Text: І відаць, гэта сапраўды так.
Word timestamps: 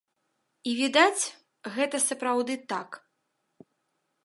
І 0.71 0.71
відаць, 0.79 1.23
гэта 1.77 1.97
сапраўды 2.07 2.53
так. 2.73 2.89